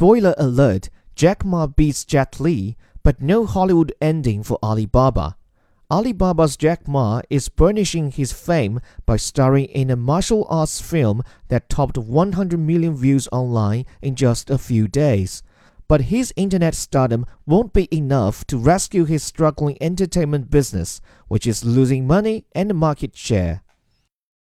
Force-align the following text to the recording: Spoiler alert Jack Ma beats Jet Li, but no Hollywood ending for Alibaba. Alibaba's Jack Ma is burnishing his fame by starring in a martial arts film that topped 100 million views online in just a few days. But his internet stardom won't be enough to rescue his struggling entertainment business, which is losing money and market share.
Spoiler 0.00 0.34
alert 0.38 0.88
Jack 1.14 1.44
Ma 1.44 1.66
beats 1.66 2.06
Jet 2.06 2.40
Li, 2.40 2.74
but 3.02 3.20
no 3.20 3.44
Hollywood 3.44 3.92
ending 4.00 4.42
for 4.42 4.58
Alibaba. 4.62 5.36
Alibaba's 5.90 6.56
Jack 6.56 6.88
Ma 6.88 7.20
is 7.28 7.50
burnishing 7.50 8.10
his 8.10 8.32
fame 8.32 8.80
by 9.04 9.18
starring 9.18 9.66
in 9.66 9.90
a 9.90 9.96
martial 9.96 10.46
arts 10.48 10.80
film 10.80 11.22
that 11.48 11.68
topped 11.68 11.98
100 11.98 12.58
million 12.58 12.96
views 12.96 13.28
online 13.30 13.84
in 14.00 14.16
just 14.16 14.48
a 14.48 14.56
few 14.56 14.88
days. 14.88 15.42
But 15.86 16.08
his 16.08 16.32
internet 16.34 16.74
stardom 16.74 17.26
won't 17.44 17.74
be 17.74 17.86
enough 17.94 18.46
to 18.46 18.56
rescue 18.56 19.04
his 19.04 19.22
struggling 19.22 19.76
entertainment 19.82 20.50
business, 20.50 21.02
which 21.28 21.46
is 21.46 21.62
losing 21.62 22.06
money 22.06 22.46
and 22.54 22.74
market 22.74 23.14
share. 23.14 23.60